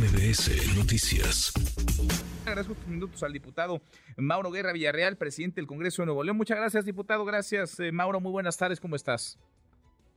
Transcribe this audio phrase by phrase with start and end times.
[0.00, 1.52] MBS Noticias.
[2.46, 3.82] Agradezco estos minutos al diputado
[4.16, 6.38] Mauro Guerra Villarreal, presidente del Congreso de Nuevo León.
[6.38, 7.26] Muchas gracias, diputado.
[7.26, 8.18] Gracias, eh, Mauro.
[8.18, 8.80] Muy buenas tardes.
[8.80, 9.38] ¿Cómo estás?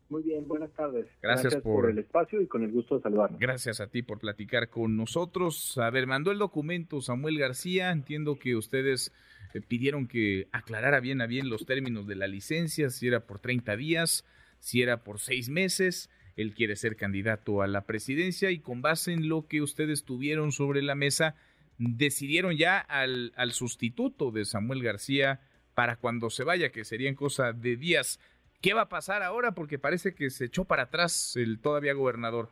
[0.08, 1.08] Muy bien, buenas tardes.
[1.22, 1.90] Gracias, por...
[1.90, 3.38] el espacio y con el gusto de saludarnos.
[3.42, 5.78] Gracias a ti por platicar con nosotros.
[5.78, 7.92] A ver, mandó el documento Samuel García.
[7.92, 9.12] Entiendo que ustedes
[9.54, 13.40] eh, pidieron que aclarara bien a bien los términos de la licencia, si era por
[13.40, 14.24] 30 días,
[14.60, 16.10] si era por seis meses.
[16.36, 20.52] Él quiere ser candidato a la presidencia y con base en lo que ustedes tuvieron
[20.52, 21.36] sobre la mesa,
[21.78, 25.42] decidieron ya al, al sustituto de Samuel García
[25.74, 28.20] para cuando se vaya, que serían cosa de días.
[28.62, 29.54] ¿Qué va a pasar ahora?
[29.54, 32.50] Porque parece que se echó para atrás el todavía gobernador.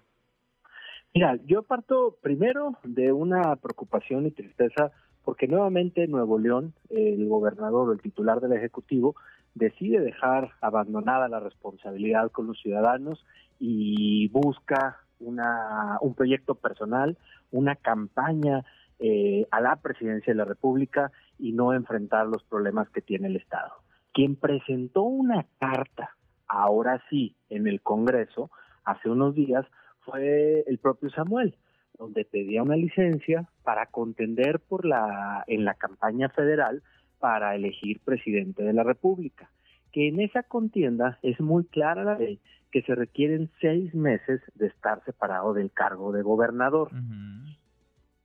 [1.14, 4.92] Mira, yo parto primero de una preocupación y tristeza
[5.24, 9.16] porque nuevamente Nuevo León, el gobernador o el titular del Ejecutivo,
[9.54, 13.26] decide dejar abandonada la responsabilidad con los ciudadanos
[13.60, 17.18] y busca una, un proyecto personal,
[17.52, 18.66] una campaña
[19.00, 23.36] eh, a la presidencia de la República y no enfrentar los problemas que tiene el
[23.36, 23.72] Estado.
[24.14, 26.16] Quien presentó una carta,
[26.48, 28.52] ahora sí, en el Congreso,
[28.84, 29.66] hace unos días,
[30.02, 31.56] fue el propio Samuel
[32.02, 36.82] donde pedía una licencia para contender por la en la campaña federal
[37.22, 39.50] para elegir presidente de la República.
[39.94, 42.40] Que en esa contienda es muy clara la ley
[42.72, 46.90] que se requieren seis meses de estar separado del cargo de gobernador.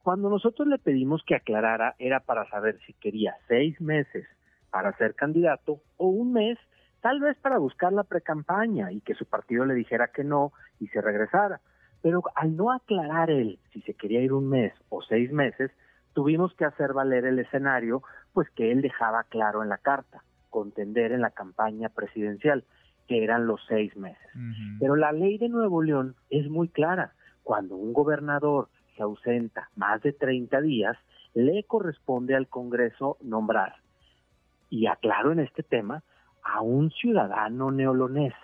[0.02, 4.27] Cuando nosotros le pedimos que aclarara era para saber si quería seis meses
[4.70, 6.58] para ser candidato o un mes,
[7.00, 10.86] tal vez para buscar la precampaña y que su partido le dijera que no y
[10.89, 11.61] se regresara.
[12.02, 15.72] Pero al no aclarar él si se quería ir un mes o seis meses,
[16.12, 18.02] tuvimos que hacer valer el escenario,
[18.37, 22.65] pues que él dejaba claro en la carta, contender en la campaña presidencial,
[23.09, 24.29] que eran los seis meses.
[24.79, 27.14] Pero la ley de Nuevo León es muy clara.
[27.45, 30.98] Cuando un gobernador se ausenta más de 30 días,
[31.33, 33.77] le corresponde al Congreso nombrar,
[34.68, 36.03] y aclaro en este tema,
[36.42, 38.35] a un ciudadano neolonés.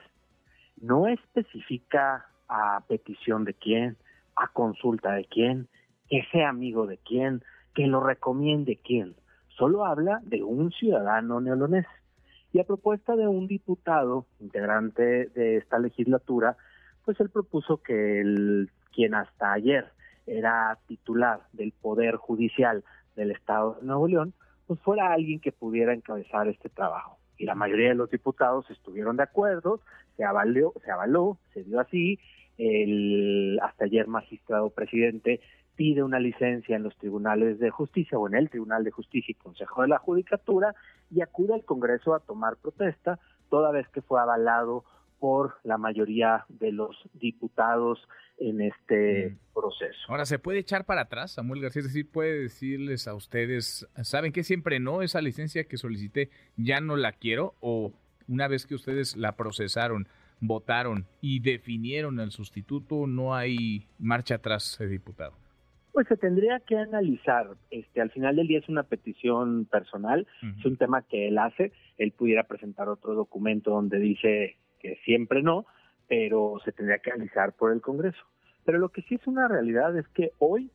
[0.80, 3.98] No especifica a petición de quién,
[4.36, 5.68] a consulta de quién,
[6.08, 7.42] que sea amigo de quién,
[7.74, 9.16] que lo recomiende quién.
[9.56, 11.86] Solo habla de un ciudadano neolonés.
[12.52, 16.56] Y a propuesta de un diputado integrante de esta legislatura,
[17.04, 19.86] pues él propuso que el quien hasta ayer
[20.26, 22.84] era titular del Poder Judicial
[23.16, 24.34] del Estado de Nuevo León,
[24.66, 27.18] pues fuera alguien que pudiera encabezar este trabajo.
[27.38, 29.80] Y la mayoría de los diputados estuvieron de acuerdo,
[30.16, 32.20] se avaló, se avaló, se dio así,
[32.58, 35.40] el hasta ayer magistrado presidente
[35.74, 39.34] pide una licencia en los tribunales de justicia o en el Tribunal de Justicia y
[39.34, 40.74] Consejo de la Judicatura
[41.10, 43.18] y acude al Congreso a tomar protesta,
[43.48, 44.84] toda vez que fue avalado
[45.18, 48.08] por la mayoría de los diputados
[48.38, 49.54] en este mm.
[49.54, 50.00] proceso.
[50.08, 51.80] Ahora, ¿se puede echar para atrás, Samuel García?
[51.80, 55.00] Es decir, puede decirles a ustedes, ¿saben que siempre no?
[55.00, 57.92] Esa licencia que solicité ya no la quiero o
[58.28, 60.08] una vez que ustedes la procesaron,
[60.42, 65.32] votaron y definieron al sustituto, no hay marcha atrás, eh, diputado.
[65.92, 70.26] Pues se tendría que analizar, este, al final del día es una petición personal,
[70.58, 75.42] es un tema que él hace, él pudiera presentar otro documento donde dice que siempre
[75.42, 75.66] no,
[76.08, 78.22] pero se tendría que analizar por el Congreso.
[78.64, 80.70] Pero lo que sí es una realidad es que hoy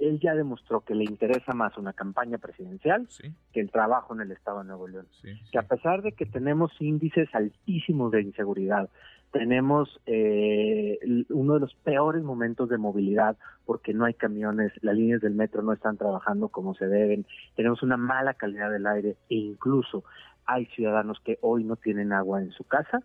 [0.00, 3.06] él ya demostró que le interesa más una campaña presidencial
[3.52, 5.06] que el trabajo en el Estado de Nuevo León.
[5.52, 8.88] Que a pesar de que tenemos índices altísimos de inseguridad,
[9.30, 15.20] tenemos eh, uno de los peores momentos de movilidad porque no hay camiones, las líneas
[15.20, 19.36] del metro no están trabajando como se deben, tenemos una mala calidad del aire e
[19.36, 20.04] incluso
[20.46, 23.02] hay ciudadanos que hoy no tienen agua en su casa.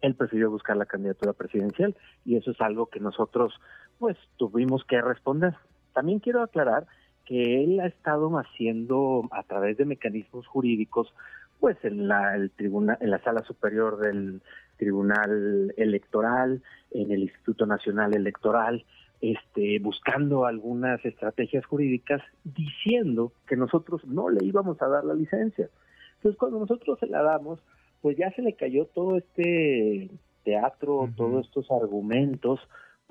[0.00, 1.94] Él prefirió buscar la candidatura presidencial
[2.24, 3.54] y eso es algo que nosotros
[4.00, 5.54] pues tuvimos que responder.
[5.92, 6.86] También quiero aclarar
[7.24, 11.12] que él ha estado haciendo a través de mecanismos jurídicos,
[11.60, 14.42] pues en la, el en la sala superior del
[14.76, 18.84] Tribunal Electoral, en el Instituto Nacional Electoral,
[19.20, 25.68] este, buscando algunas estrategias jurídicas, diciendo que nosotros no le íbamos a dar la licencia.
[26.16, 27.60] Entonces, cuando nosotros se la damos,
[28.00, 30.10] pues ya se le cayó todo este
[30.44, 32.58] teatro, todos estos argumentos,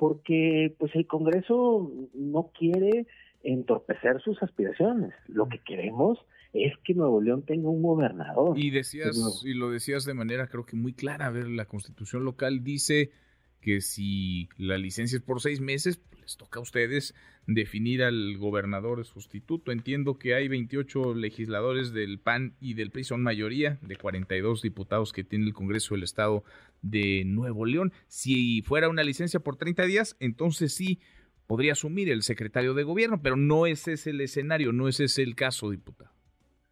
[0.01, 3.06] porque pues el Congreso no quiere
[3.44, 5.13] entorpecer sus aspiraciones.
[5.27, 6.18] Lo que queremos
[6.53, 8.57] es que Nuevo León tenga un gobernador.
[8.57, 12.25] Y decías, y lo decías de manera creo que muy clara, a ver, la constitución
[12.25, 13.12] local dice
[13.61, 17.15] que si la licencia es por seis meses, pues, les toca a ustedes
[17.47, 19.71] definir al gobernador sustituto.
[19.71, 25.13] Entiendo que hay 28 legisladores del PAN y del PRI, son mayoría de 42 diputados
[25.13, 26.43] que tiene el Congreso del Estado
[26.81, 27.93] de Nuevo León.
[28.07, 30.99] Si fuera una licencia por 30 días, entonces sí
[31.47, 35.17] podría asumir el secretario de gobierno, pero no ese es el escenario, no ese es
[35.19, 36.11] el caso, diputado.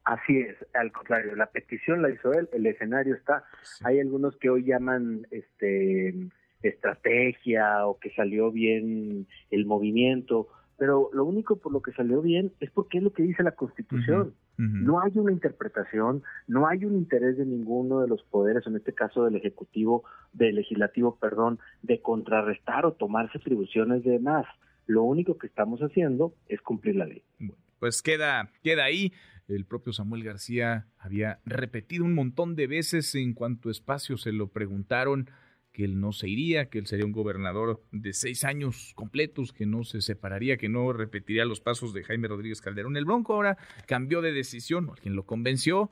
[0.06, 3.44] Así es, al contrario, la petición la hizo él, el escenario está.
[3.83, 6.15] Hay algunos que hoy llaman este
[6.61, 10.47] estrategia o que salió bien el movimiento,
[10.79, 13.51] pero lo único por lo que salió bien es porque es lo que dice la
[13.51, 14.33] Constitución.
[14.57, 18.94] No hay una interpretación, no hay un interés de ninguno de los poderes, en este
[18.94, 20.03] caso del Ejecutivo,
[20.33, 24.45] del Legislativo, perdón, de contrarrestar o tomarse atribuciones de más.
[24.85, 27.23] Lo único que estamos haciendo es cumplir la ley.
[27.39, 29.13] Bueno, pues queda, queda ahí.
[29.47, 34.50] El propio Samuel García había repetido un montón de veces en cuanto espacio se lo
[34.50, 35.29] preguntaron
[35.71, 39.66] que él no se iría, que él sería un gobernador de seis años completos, que
[39.66, 42.98] no se separaría, que no repetiría los pasos de Jaime Rodríguez Calderón.
[42.98, 45.92] El Bronco ahora cambió de decisión, alguien lo convenció,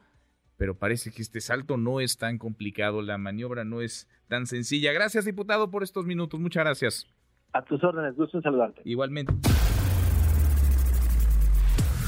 [0.58, 4.92] pero parece que este salto no es tan complicado, la maniobra no es tan sencilla.
[4.92, 6.40] Gracias, diputado, por estos minutos.
[6.40, 7.08] Muchas gracias.
[7.54, 8.82] A tus órdenes, gusto en saludarte.
[8.84, 9.34] Igualmente.